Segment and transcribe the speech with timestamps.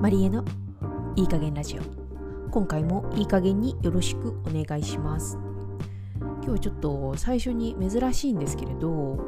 [0.00, 0.42] マリエの
[1.14, 1.82] いい加減ラジオ。
[2.50, 5.38] 今回もいい加減によろしくお願いします。
[6.18, 9.18] 今日はちょっと最初に珍しいんですけれどお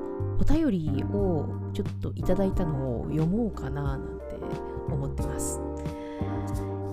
[0.49, 4.37] 便りをちょっといただいたのを読もうかななんて
[4.91, 5.61] 思ってます。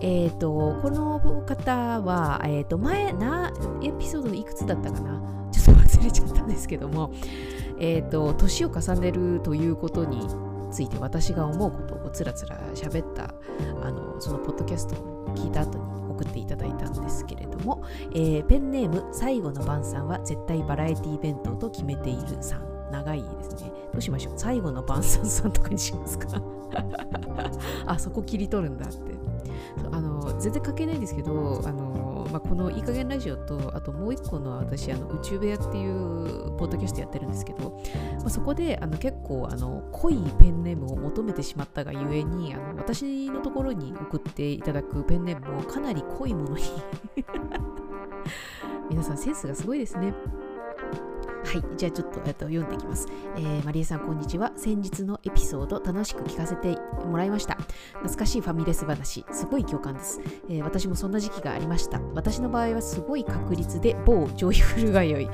[0.01, 5.21] えっ、ー、とこの方は、えー、と前なエピソードいくつだったかな？
[5.53, 7.13] ちょっと忘れちゃったんですけども
[7.79, 10.27] えっ、ー、と年を重ねるということに
[10.69, 13.33] ついて私が思うことつらつら喋った
[13.81, 22.69] あのそのポッドキャストを聞いた後に送っていただいたんですけれども、えー、ペンネーム最後の晩餐は絶対バラエティ弁当と決めているさん。
[22.91, 23.71] 長いですね。
[23.93, 24.33] どうしましょう？
[24.35, 26.41] 最後の晩餐さんとかにしますか？
[27.85, 28.97] あそこ切り取るんだって。
[29.91, 37.79] あの全然関係ないんですけどあの、まあ、この「いい加減ラジオと」あともう一個の私あの宇宙部屋っていうポッドキャストやってるんですけど、
[38.19, 46.63] まあ、そこであの結構あの濃いペンネームを求めてしまったがゆえにあの私のところに送っていただくペンネームもかなり濃いものに
[48.89, 50.15] 皆さんセンスがすごいですね。
[51.49, 54.51] はい、じゃあちょっと、えっと、読んでいきます、えー、マリエさん、こんにちは。
[54.55, 57.55] 先日のエピソード、楽しく聞かせてもらいました。
[57.55, 61.99] 懐かしいファミレス話、すごい共感です、えー、私もそんな時期がありました。
[62.13, 65.25] 私の場合はすごい確率で某ジョイフルが良い。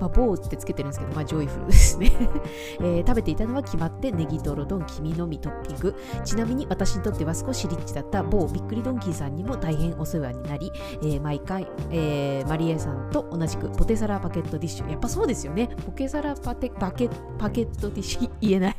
[0.00, 2.12] まあ、某ってつけてるんですけど、まあ、ジョイフルですね、
[2.80, 5.94] えー、食べていたのは決まってネギトロ丼、黄身のみトッピング。
[6.24, 14.90] ちなみに私にとっては少しリッチだった某びっくりドンキーさんにも大変お世話になり、えー、毎回、えー、マリエさんと同じくポテサラパケットディッシュ。
[14.90, 15.57] やっぱそうですよね。
[15.58, 18.76] ねポケサラパテパケパケットティッシュ言えない。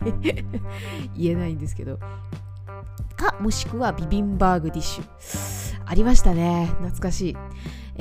[1.16, 2.00] 言えないんですけど。
[3.16, 5.82] かもしくはビビンバーグディッシュ。
[5.86, 6.68] ありましたね。
[6.78, 7.38] 懐かしい。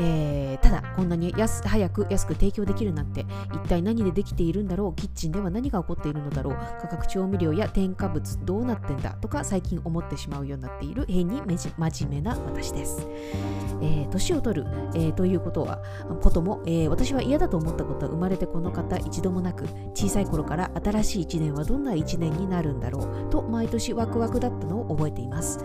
[0.01, 13.09] えー、ただこんなに安早く安く提供できるなんて一体何でできているんだろうキッチンでは何が起こっているのだろう価格調味料や添加物どうなってんだとか最近思ってしまうようになっている変に真面目な私です、
[13.83, 15.83] えー、年を取る、えー、ということは
[16.23, 19.65] ことも、えー、私は嫌だと思ったことは生まれてこの方一度もなく
[19.95, 25.59] 小さい頃から新しい一年はどんな一年になるんだろうと毎年ワクワクだったのを覚えています。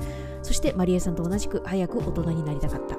[0.43, 2.97] そしてマリエさんと同じく早く大人になりたかった。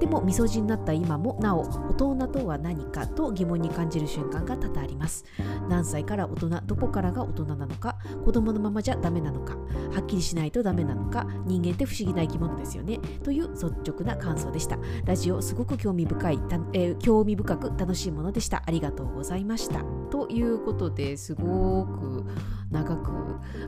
[0.00, 5.24] でもみそじになった今もなお大人とは何かと疑問に感じる瞬間が多々あります。
[5.68, 9.56] 何歳から大人どこからが大人なのか子供のままじゃダメなのか
[9.92, 14.78] はっきりしないとダメなのか人間って不思議な生き物ですよねという率直な感想でした。
[15.04, 16.40] ラジオすごく興味深い、
[16.72, 18.62] えー、興味深く楽しいものでした。
[18.66, 19.84] ありがとうございました。
[20.10, 22.24] ということですごく
[22.70, 23.10] 長く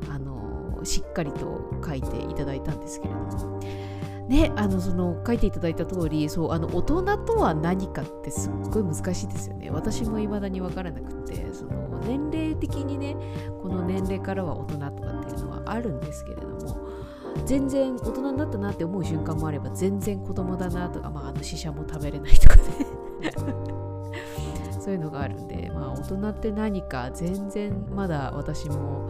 [0.09, 3.60] あのしっかりと書いていただいたんですけれども。
[4.28, 9.70] ね、あのその書いていただいた通りそうあの大人とは何かってすっごい難しいですよね。
[9.70, 13.16] 私も未だに分からなくてその年齢的にね
[13.60, 16.88] この年齢からは大人とかっていうのはあるんですけれども
[17.44, 22.62] 全然大人になったなって思う瞬間もあれば全然子供だなとか、まあ、あの死者も食べれないとかね。
[24.81, 29.09] そういうのがあるんで、まあ、大人って何か全然まだ私も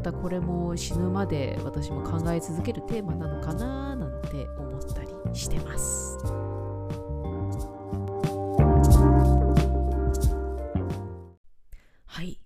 [0.00, 6.16] またこれも死ぬまで私も考え続けるテーマなのかななんて思ったりしてます。
[12.06, 12.40] はい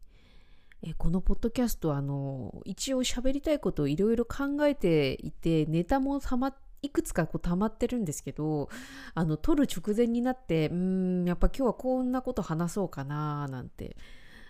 [0.83, 8.69] えこのポッドキャストあの一応喋りたいことをいろいろ考えていてネタもたまっていくつかこう溜まってるんですけど
[9.15, 13.97] あの撮る直前になってうんやっぱ今日はこんなこと話そうかななんて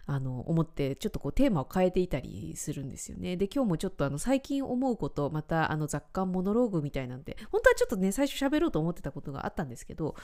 [0.06, 3.36] あの思ってちょっとこうテーマを変えていたりするんですよね。
[3.36, 10.14] で今日もちょっとあの最近思うことまたあの雑感モノローグみたいなんで本当はちょっとね最初喋ろうと思ってたことがあったんですけど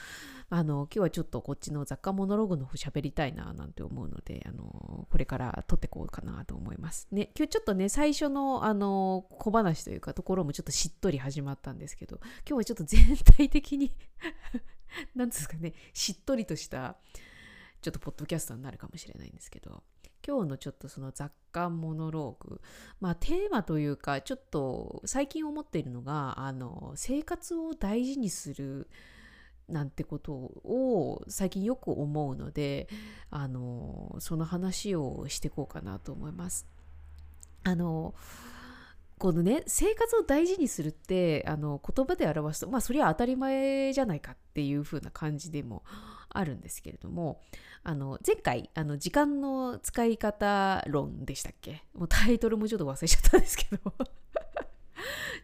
[0.49, 7.07] あの今日はちょっとこっちの雑感モノローグの方喋りたいななんて思うのであのこれから撮ってこうかなと思います。
[7.11, 13.91] ね今日ちょっとね最初のあの小話というかところもちょっとしっとり始まったんですけど今日はちょっと全体的に
[15.15, 16.97] 何ですかねしっとりとした
[17.81, 19.83] ちょっとポッドキャストになるかもしれないんですけど
[20.25, 22.61] 今日のちょっとその雑感モノローグ
[22.99, 28.87] まあテーマというかちょっと最近思っているのがあの生活を大事にする
[29.67, 32.87] なんてことを最近よく思うので
[33.31, 36.67] あのその話をしていこうかなと思います。
[37.63, 38.13] あの
[39.17, 45.83] このね生活を大事にするってあの言葉で表すとまあそれは当たり前じゃないかっていう風な感じでも
[46.33, 47.41] あるんですけれども
[47.83, 51.83] あの前回あの時間の使い方論でしたっけ？
[51.93, 53.93] もうタイトルもちょっと忘れちゃったんですけど。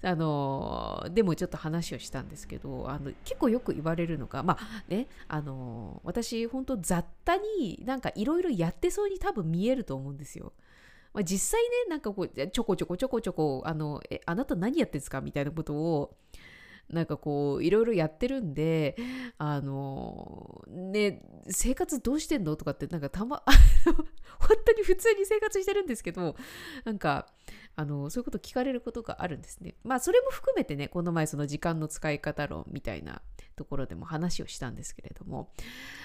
[0.03, 10.53] あのでもちょっと話をしたんですけどあの結構よく言われるのがまあねあの私本当雑多になんかいろいろやってそうに多分見えると思うんですよ。
[11.13, 15.21] ま、実際ねなんかこうちょこちょこちょこちょこあのえあなた何やってんですか？
[15.21, 16.15] みたいなことを
[16.89, 18.95] なんかこういろいろやってるんで
[19.37, 23.43] あのね生活どうしてんのとかってなんかたま
[24.39, 26.35] 本当に普通に生活してるんですけど
[26.85, 27.27] なんか
[27.75, 29.75] あのそういうこと聞かれることがあるんですね。
[29.83, 33.21] まあそれも含めてねこの前その時間の使い方論みたいな
[33.55, 35.51] ところでも話をしたんですけれども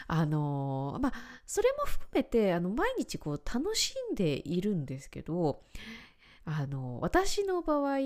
[0.07, 1.13] あのまあ
[1.47, 5.63] それも含めてあの毎日こう楽しんでいるんですけど
[6.45, 7.99] あの私の場合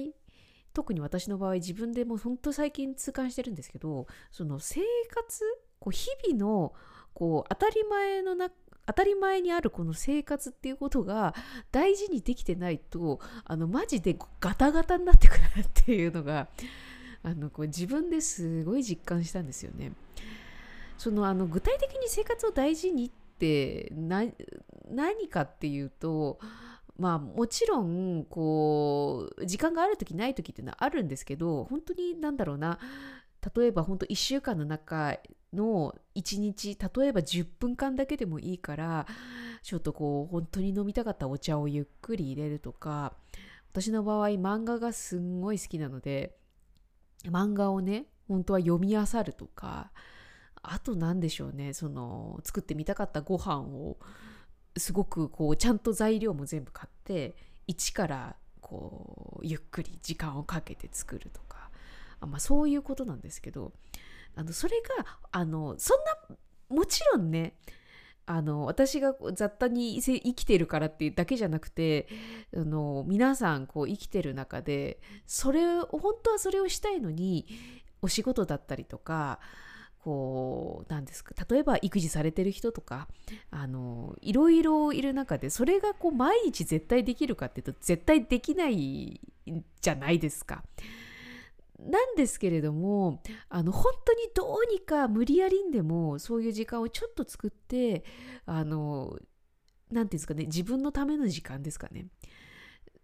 [0.76, 5.43] 特に私の場合自分でも本当最近痛感してるんですけどその生活
[5.78, 6.75] こう日々の
[7.14, 8.50] こう当たり前のな
[8.84, 11.34] 当たり前にあるこの生活っていうことが
[11.73, 16.46] 大事にできてないとあのマジでガタガタになってくるっていうのが
[17.22, 19.93] あのこう自分ですごい実感したんですよね。
[20.99, 24.34] そのあの具体的に生活を大事にって何
[25.31, 26.38] かっていうと
[26.98, 32.78] まあもちろんこう時間がある時ない時っていうのはあるんですけど本当になんだろうな。
[33.54, 35.16] 例えば本当1週間の中
[35.52, 39.06] の1日例えば10分間だけでもいいから
[39.62, 43.14] ちょっとこう本当に飲みたかったお茶をゆっくり入れるとか
[43.72, 46.37] 私の場合漫画がすんごい好きなので
[47.26, 49.93] 漫画をね本当は読み漁るとか
[50.62, 53.98] あと何でしょうねその作ってみたかったご飯を
[54.76, 57.37] すごくこうちゃんと材料も全部買って
[57.67, 61.70] 一からこうゆっくり時間をかけて作るとか
[62.20, 63.73] あ、まあ、そういうことなんですけど
[64.34, 65.99] あのそれがあのそん
[66.31, 66.37] な
[66.69, 67.55] もちろんね
[68.26, 72.08] あの私が雑多に生きてるからっていうだけじゃなくて
[72.55, 77.46] あの皆さんこう生きてる中でそれ本当はそれをしたいのに
[78.02, 79.38] お仕事だったりとか
[80.06, 83.08] こうなんですか例えば育児されてる人とか
[83.50, 89.20] あのいろいろいる中でそれがこう毎日絶対できるかっていうと絶対できない
[89.81, 90.62] じゃないですか。
[91.81, 98.05] なんですけれどもあの本当にどうにか無理やりんでもそういう時間をちょっと作って
[98.47, 99.20] あの何て
[99.91, 102.06] 言うんですかね自分のための時間ですかね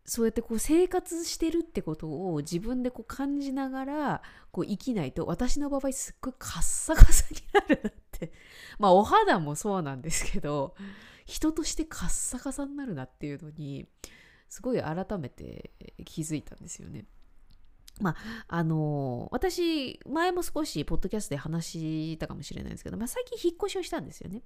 [0.04, 8.32] そうやってこう生活してるってことを自分でこう感じながらこう生きないと私の場合すっごいカッサカサになるなって
[8.78, 10.74] まあお肌もそうなんですけど
[11.24, 13.86] 人としてカッサカサになるなっていうのに
[14.48, 15.70] すごい改めて
[16.04, 17.06] 気づいたんですよね。
[18.02, 18.16] まあ、
[18.48, 24.42] あのー、私、前も少しポッドキャストで話したかもしれないんですけど、まあ、最近引っ越しをしたんですよね。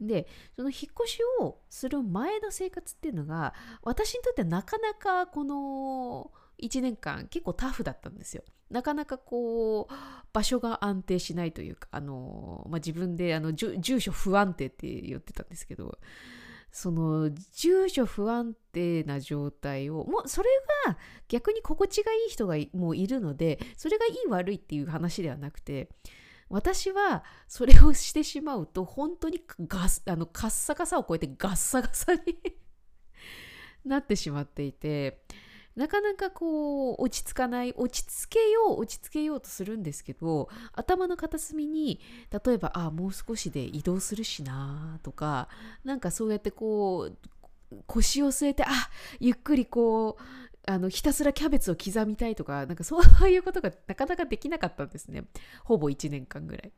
[0.00, 6.30] で、その引っ越しをする前の生活っていうのが、私にとってはなかなかこの
[6.62, 8.42] 1年間結構タフだったんですよ。
[8.70, 9.94] なかなかこう、
[10.32, 15.98] 場所が安定しないというか、あの、まあ、自分であの住所不安定って言ってたんですけど、
[16.72, 20.48] その住所不安定な状態をもうそれ
[20.86, 20.96] が
[21.28, 25.88] 逆に心地がいい人がもういるのでそれがいい悪いっていう話ではなくて
[26.48, 32.20] 私はそれをしてしまうと本当にガスあのカッサカサを超えてガッサガサに
[33.84, 35.22] なってしまっていて
[35.76, 42.00] なかなかこう落ち着かない落ち着けよう落ち着けようとするんですけど頭の片隅に
[42.44, 45.48] 例えばあもう少しで移動するしなとか
[45.84, 48.68] なんかそうやってこう腰を据えてあ
[49.20, 50.22] ゆっくりこう
[50.66, 55.24] あのひたすらキャベツを刻みたいとかなんかそういうことがなかなかできなかったんですね
[55.64, 56.72] ほぼ1年間ぐらい。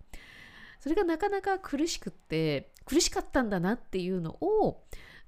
[0.80, 4.82] それがなかなか苦しくって苦しかったんだなっていうのを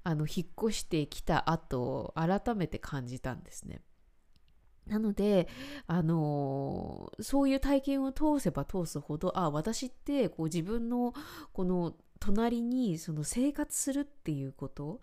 [0.05, 3.81] あの引っ越してきた後改めて感じたんですね。
[4.85, 5.47] なので、
[5.87, 11.15] あのー、そういう体験を通せば通すほどあ私ってこう自分の
[11.53, 15.01] この隣にその生活するっていうこと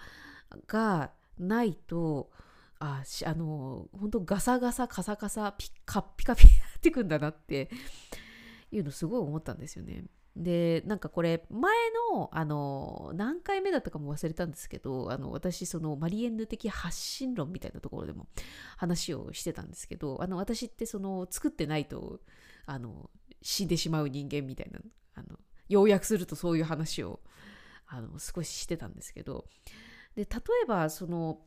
[0.69, 2.31] がないと
[2.79, 7.69] ああのー、本当ガサガサカサカサピッカピカピになってくんだなって
[8.71, 10.05] いうのすごい思ったんですよね。
[10.37, 11.75] でなんかこれ前
[12.11, 18.27] のあの何回目だったかも忘れたんですけどあの私そのマリエンヌ的発信論みたいなところでも
[18.79, 22.21] 話をしてたんですけどあの私ってその作ってないと
[22.65, 23.11] あの
[23.43, 24.81] 死んでしまう人間みたいな
[25.15, 27.21] あの要約するとそういう話を
[27.87, 29.45] あの少ししてたんですけど
[30.17, 30.27] で例
[30.65, 31.41] えばその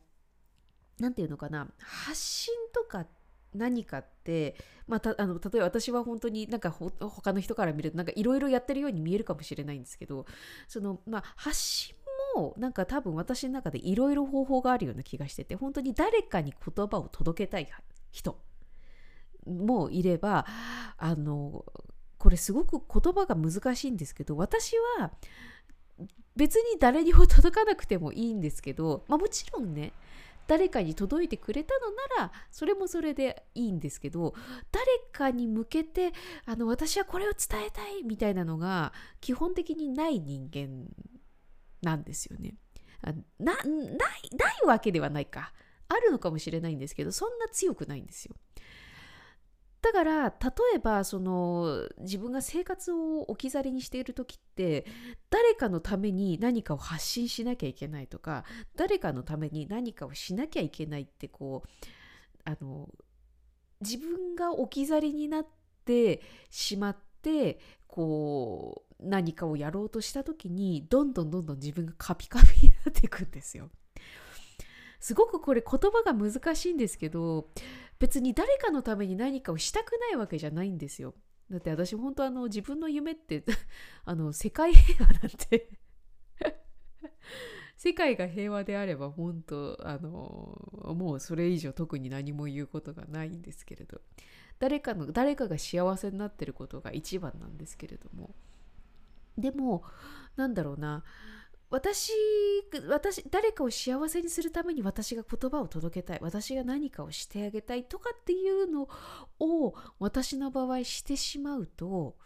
[1.00, 3.08] 何て言うのかな発信とかっ
[3.56, 10.26] 何かって、まあ、たあの例えば私は本当になんか他の人から見るとなんかいろいろやってるように見えるかもしれないんですけど
[10.68, 11.94] その、まあ、発信
[12.34, 17.68] もなんか多分私の中でいろいろ方法があるような気がしてて本当に誰かに言葉を届けたい
[18.12, 18.38] 人
[19.46, 20.46] もいれば
[20.98, 21.64] あの
[22.18, 25.12] これすごく言葉が難しいんですけど私は
[26.34, 29.92] 別に誰にも届かなくてもいいんですけど、まあ、もちろんね
[30.46, 34.34] 誰かに届いてくれたのならそれもそれでいいんですけど
[34.72, 36.12] 誰かに向けて
[36.44, 40.86] あの私はこれを伝えたいみたいなのが基本的にない人間
[41.82, 42.54] なんですよね。
[43.02, 45.52] ななないわけではないか
[45.88, 48.34] あるのかもしれないんですけどそんな強くないんですよ。
[49.86, 50.34] だから例
[50.74, 54.84] えばその自分が生活を置き去りにしている時って
[55.30, 61.68] 誰かのために何かを発信しなきゃいけないとか誰かのために何かをしなきゃいけないってこう
[62.44, 62.88] あの
[63.80, 65.46] 自分が置き去りになっ
[65.84, 73.70] てしまってこう何かをやろうとした時にどんどんどんどん自分がカピカピになっていくんですよ。
[74.98, 77.50] すごくこれ言葉が難しいんですけど
[77.98, 81.14] 別に誰かのために何かをしたくないわけじゃないんですよ。
[81.50, 83.44] だって私本当あの自分の夢って
[84.04, 85.70] あの世界平和なんて。
[87.76, 94.00] 世界が平和であれば本当あのもうそれ以上特に何も言うことがないんですけれど。
[94.58, 98.34] 誰かの誰かが幸せになってることが一番なんですけれども。
[99.36, 99.84] でも
[100.36, 101.04] なんだろうな。
[101.68, 102.12] 私
[102.88, 106.18] 私誰かを幸せにするために私が言葉を届けたい。
[106.22, 108.88] 私が何かをしてあげたいとかっていうの
[109.40, 112.16] を私の場合してしまうと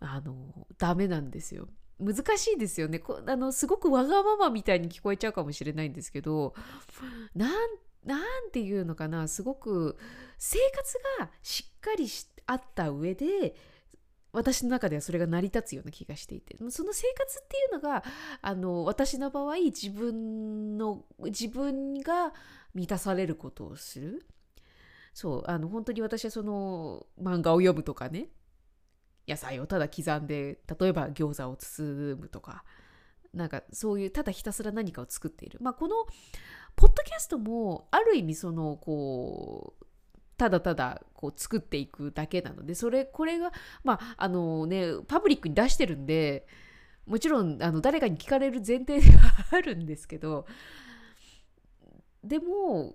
[0.00, 1.68] あのダメなんですよ。
[2.00, 2.98] 難しいですよね。
[2.98, 6.54] こあのすごくわがままみたいに聞こえちゃうかもしれないんですけど
[7.34, 7.50] なん
[8.04, 9.28] なんていうのかな。
[9.28, 9.96] すごく
[10.38, 12.06] 生活がしっかり
[12.46, 13.54] あった上で
[14.34, 16.56] 私の中ではそれが成り立つような気がしていて。
[16.70, 18.04] その生活っていうのが
[18.42, 22.34] あの私の場合自分の自分が
[22.74, 24.26] 満たされることをする。
[25.12, 28.28] そうあの本当に私はその漫画を読むとかね。
[29.26, 32.64] 野菜をただ刻んで例えば餃子を包むとか。
[33.32, 35.58] なんかそういうただひたすら何かを作っている。
[35.60, 36.06] まあこの
[36.76, 39.83] ポッドキャストもある意味そのこう
[40.36, 46.46] ただただこう作っていくだけなのでそれこれがまああのねパブリックに出してるんで
[47.06, 50.46] もちろんあの誰かに聞かれる前提ではあるんですけど
[52.22, 52.94] でも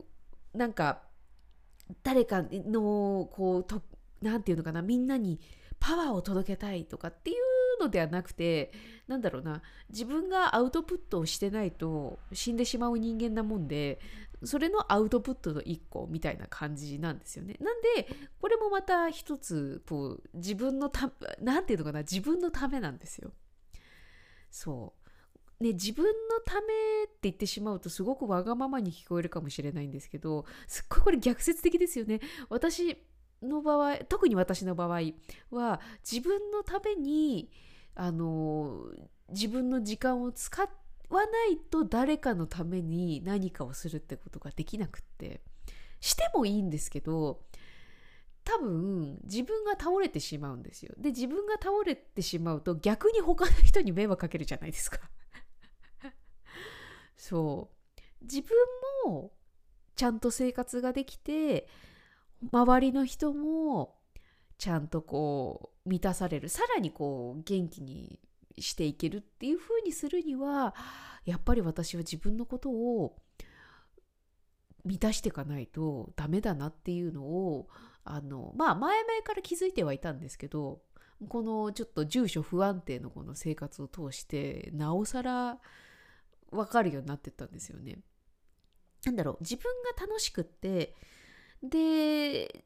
[0.53, 1.01] なんか
[2.03, 3.81] 誰かのこうと
[4.21, 5.39] なんていうのかなみんなに
[5.79, 8.71] パワーを届けたいとかっていうのではなくて
[9.07, 13.99] なんだろうな自分がアウトプットをしてないと死んでしまう人間なもんで
[14.43, 17.55] それのアウトプットの一個みたいな感じなんですよね。
[17.59, 18.07] なんで
[18.39, 23.31] これもまた一つこう自分のた何て言うのかな自分のためなんですよ。
[24.49, 24.93] そ
[25.59, 25.63] う。
[25.63, 26.11] ね、自分の
[26.45, 26.67] ため
[27.03, 32.21] って言ってしまうとすごくわがままに聞こえるかもしれないんですけどすっごいこれ逆説的ですよね。
[32.49, 32.97] 私
[33.41, 35.01] の場合特に私の場合
[35.51, 37.51] は自分のために
[37.93, 38.85] あの
[39.29, 45.41] 自分の時間を使ってわないと誰かのために何かをするってことができなくって
[45.99, 47.41] してもいいんですけど
[48.43, 50.93] 多分自分が倒れてしまうんですよ。
[50.97, 54.99] で自分が倒れてしまうと逆に他の人に迷惑かけるじゃないですか。
[57.15, 57.69] そ
[58.21, 58.49] う自分
[59.05, 59.31] も
[59.95, 61.67] ちゃんと生活ができて
[62.51, 63.99] 周りの人も
[64.57, 68.19] ちゃんとこう満たされるさらにこう元気に
[68.61, 70.75] していけるっていう風にするには
[71.25, 73.17] やっぱり私は自分のことを
[74.85, 77.67] 満たしていかないとダメだなっていうのを
[78.03, 80.81] あのまあ前々から気づいてはいたんですけど
[81.27, 85.59] このちょっと住所不安定のこの生活を通してなおさら
[86.51, 87.99] 分かるようになってったんですよね。
[89.05, 89.63] なんだろう自分
[89.95, 90.95] が楽しくって
[91.61, 92.65] で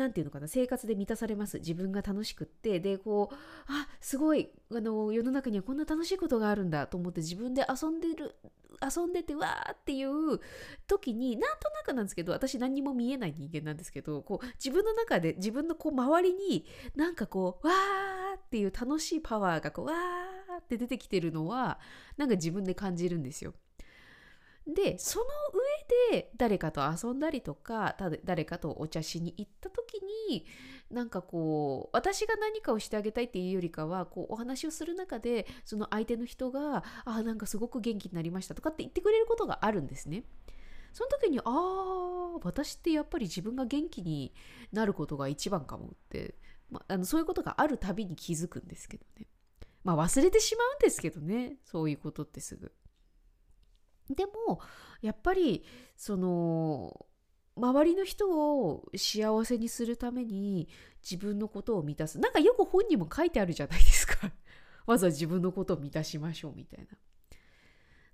[0.00, 3.34] 何て言うのかな生活で満たされます自分が楽しくってでこう
[3.68, 8.34] あすごいあの世の中にはこんな楽しいことがあるんだと思って自分で遊んでる
[8.82, 10.40] 遊んでてわーっていう
[10.86, 16.64] 時になんとなくなんですけど私何にも見えない人間なんですけどこう自分の中で自分のこう周りに
[16.96, 21.78] なんかこうわーっていう楽しいパワーがこうわーって出てきてるのは
[22.16, 23.52] なんか自分で感じるんですよ。
[24.66, 25.24] でその
[26.10, 30.46] 上で誰かと遊んだりとか誰かとお茶しに行った時に
[30.90, 40.24] なんかこう私が何かをしてあげたいっていうよりかはこうお話をする中でその相手の人が「あなんかすごく元気になりました」とかって言ってくれることがあるんですね。
[40.92, 44.34] その時にああ私ってやっぱり自分が元気に
[44.72, 46.34] なることが一番かもって、
[46.68, 49.26] まあ、のそういうことがあるたびに気づくんですけどね。
[49.84, 52.72] まあ忘れてしまうんですけどねそういうことってすぐ。
[54.10, 54.60] でも
[55.00, 55.64] やっぱり
[55.96, 57.06] その
[57.56, 60.68] 周りの人を幸せにするために
[61.02, 62.18] 自分のことを満たす。
[62.18, 64.32] なんかよく本にも書いてあるじゃないですか。
[64.86, 66.98] まずは自分のことを満たしましょうみたいな。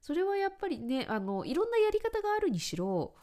[0.00, 3.14] それはやっぱりねあのいろんなやり方があるにしろ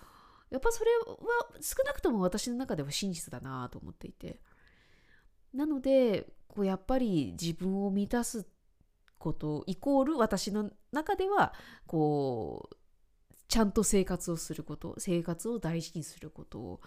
[0.50, 1.18] やっぱそれは
[1.62, 4.40] 少なくとも私の中では真実だなと思っていて。
[5.54, 8.48] なのでこうやっぱり自分を満たす
[9.20, 11.54] ことイコール私の中では
[11.88, 12.76] こう
[13.48, 16.80] ちゃんと生活をすること生活を大事にすること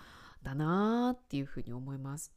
[0.42, 2.32] だなっていうふうに思います。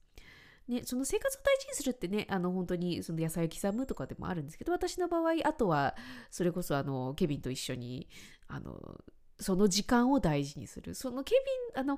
[0.67, 5.95] ね、その生活を大事にするってねあの本当にその野菜を刻むとかでもあるんですけど私の場合あとは
[6.29, 8.07] それこそあのケビンと一緒に
[8.47, 9.01] あの
[9.39, 11.33] その時間を大事にするそのケ
[11.75, 11.97] ビンあの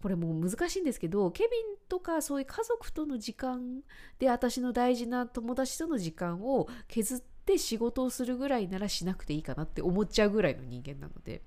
[0.00, 3.80] これもう難しいんですけどケビンとかそういう家族との時間
[4.20, 11.42] で私の大事な友達との時間を削って仕事をするぐらいならしなくていいかなって思っちゃうぐらいの人間なので。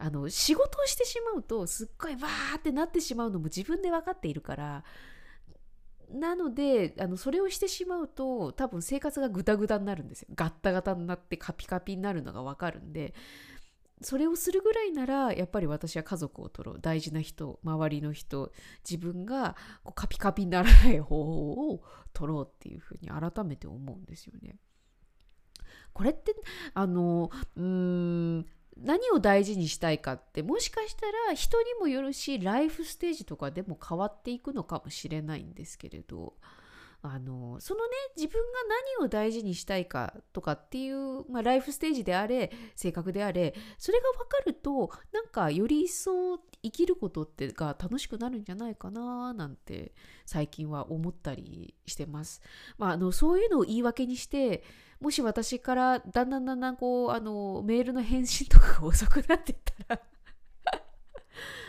[0.00, 4.84] あの仕事をしてしまうとすっごいわーってなってしまうのも自分で分かっているから
[6.12, 13.12] なのであのそれをしてしまうと多分生活がグダグダになるんですよガッタガタになってカピカピになるのが分かるんで
[14.00, 18.52] それをするぐらいならやっぱり私は家族を取ろう大事な人周りの人
[18.88, 21.82] 自分がこうカピカピにならない方法を
[22.12, 24.56] 取ろうっていうふうに改めて思うんですよね。
[25.98, 26.32] これって
[26.74, 36.34] あのうーん何を大事にしたいかってもしかしたら人にもよるしライフステージとかでも変わっていくのかもしれないんですけれど
[37.02, 38.46] あのそのね自分が
[39.00, 49.92] 何を大事にしたいかとかっていう、まあ、ライフステージであれ性格であれそれが分かるとなんかより一層生きることってが楽しくなるんじゃないかななんて
[50.26, 52.40] 最近は思ったりしてます。
[52.78, 54.62] まあ、あのそういうのを言い訳にして
[55.00, 60.00] もし私からだんだんだんだんこうあのメールの返信とかが遅くなっていったら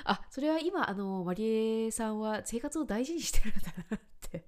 [0.06, 4.00] あそれは今あのマリエさんは生活を大事にしてるんだなっ
[4.32, 4.46] て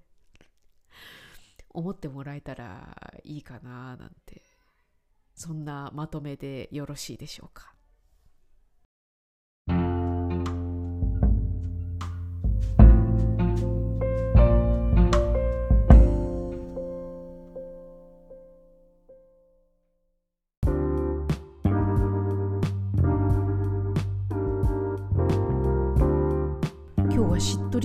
[1.70, 4.42] 思ってもらえたらいいかななんて
[5.34, 7.72] そんなまとめでよろしいでしょうか。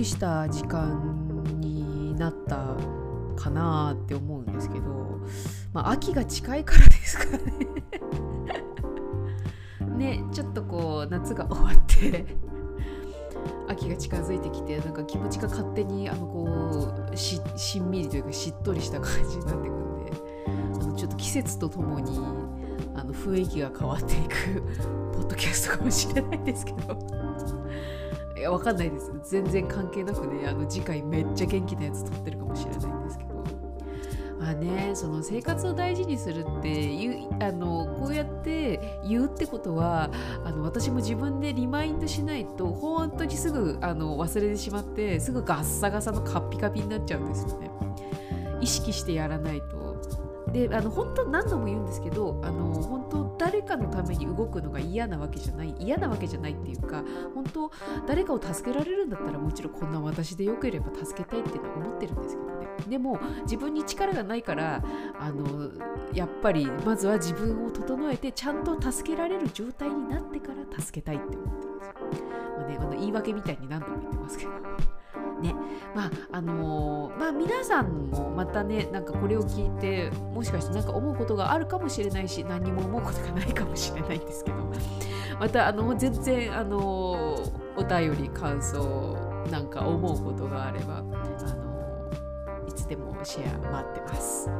[0.08, 2.74] した時間になった
[3.36, 5.20] かなって思うんですけど、
[5.74, 7.52] まあ、秋が近いからですかね
[10.18, 12.26] ねちょっとこう夏が終わって
[13.68, 16.48] 秋が近づいてきてなんか気持ちが勝手にあのこ
[17.12, 20.12] うししんみりというかしっとりした感じになってくるんで
[20.82, 22.18] あのちょっと季節とともに
[22.94, 24.62] あの雰囲気が変わっていく
[25.12, 27.17] ポッドキャストかもしれないですけど。
[28.38, 33.28] いやわかんないです全然関係なくねあの次回めっちゃ元気なやつ撮ってるかもしれないんですけど。
[34.38, 40.10] まあねその生活を大事にするっていうあのこうやって言うってことは
[40.44, 47.68] あの私も自分でリマインドしないと本当にすぐあの忘れてしまってすぐガッサガサのカッピカピになっちゃうんですよね。
[48.60, 49.87] 意識してやらないと。
[50.52, 57.70] であの本当何度も言うんですけどあの本当誰かのために動くのが嫌なわけじゃない嫌なわけじゃないっていうか本当
[58.06, 62.68] 誰かを助けられるんだったらもちろんこんな私でよければ助けたいっていうのは思ってるんですけどね。
[62.88, 64.82] でも自分に力がないから
[65.18, 65.70] あの
[66.12, 72.24] やっぱりまずは自分を整えてちゃんと助けられる状態になってから助けたいって思ってるんです。
[72.24, 74.87] よ、まあね、あの言い訳みたいに何度も言ってますけど。
[75.98, 84.56] まああのー、まあ皆さんもまたねなんかこれを聞いてもしかして何か思うことがあるかもしれないし何にも思うことがないかもしれないんですけど
[85.40, 87.82] またあの全然あのー、お
[88.14, 89.16] 便り感想
[89.50, 94.48] なんか思うことがあればあのー、いつでもシェア待ってます。
[94.48, 94.54] は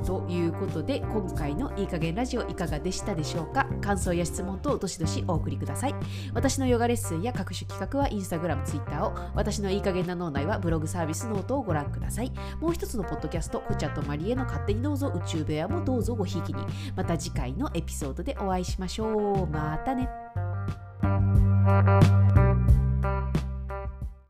[0.00, 0.04] い。
[0.04, 3.66] ということで今回のいい加減ラジオいかがでしたでしょうか？
[3.80, 5.94] 感想や質問等どしどしお送りください。
[6.34, 9.14] 私のヨガレッスンや各種企画はインスタグラム、ツイッターを。
[9.34, 12.32] 私のいい加減な脳内はブログサービスノートをご覧ください。
[12.60, 16.62] もう一つのポッドキャストコチャとマリエの勝手にどうぞ宇宙部屋もどうぞごひいきに。
[16.94, 19.46] また次回のエピソードでお会いしましょう。
[19.46, 20.08] またね。